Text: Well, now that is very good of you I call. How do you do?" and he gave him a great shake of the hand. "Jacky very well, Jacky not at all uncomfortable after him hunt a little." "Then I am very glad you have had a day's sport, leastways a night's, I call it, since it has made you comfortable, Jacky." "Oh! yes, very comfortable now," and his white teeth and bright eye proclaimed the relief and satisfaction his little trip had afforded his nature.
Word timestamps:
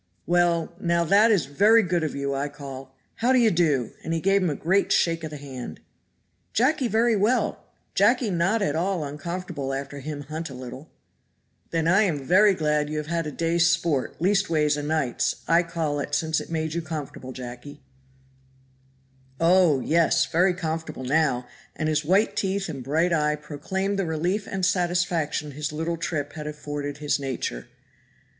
Well, 0.25 0.73
now 0.79 1.03
that 1.05 1.29
is 1.29 1.45
very 1.45 1.83
good 1.83 2.03
of 2.03 2.15
you 2.15 2.33
I 2.33 2.49
call. 2.49 2.95
How 3.17 3.31
do 3.31 3.37
you 3.37 3.51
do?" 3.51 3.91
and 4.03 4.15
he 4.15 4.19
gave 4.19 4.41
him 4.41 4.49
a 4.49 4.55
great 4.55 4.91
shake 4.91 5.23
of 5.23 5.29
the 5.29 5.37
hand. 5.37 5.79
"Jacky 6.53 6.87
very 6.87 7.15
well, 7.15 7.63
Jacky 7.93 8.31
not 8.31 8.63
at 8.63 8.75
all 8.75 9.03
uncomfortable 9.03 9.71
after 9.75 9.99
him 9.99 10.21
hunt 10.21 10.49
a 10.49 10.55
little." 10.55 10.89
"Then 11.69 11.87
I 11.87 12.01
am 12.01 12.23
very 12.23 12.55
glad 12.55 12.89
you 12.89 12.97
have 12.97 13.05
had 13.05 13.27
a 13.27 13.31
day's 13.31 13.67
sport, 13.69 14.19
leastways 14.19 14.75
a 14.75 14.81
night's, 14.81 15.43
I 15.47 15.61
call 15.61 15.99
it, 15.99 16.15
since 16.15 16.39
it 16.39 16.45
has 16.45 16.49
made 16.51 16.73
you 16.73 16.81
comfortable, 16.81 17.31
Jacky." 17.31 17.79
"Oh! 19.39 19.81
yes, 19.81 20.25
very 20.25 20.55
comfortable 20.55 21.03
now," 21.03 21.45
and 21.75 21.87
his 21.87 22.03
white 22.03 22.35
teeth 22.35 22.69
and 22.69 22.83
bright 22.83 23.13
eye 23.13 23.35
proclaimed 23.35 23.99
the 23.99 24.05
relief 24.07 24.47
and 24.49 24.65
satisfaction 24.65 25.51
his 25.51 25.71
little 25.71 25.95
trip 25.97 26.33
had 26.33 26.47
afforded 26.47 26.97
his 26.97 27.19
nature. 27.19 27.67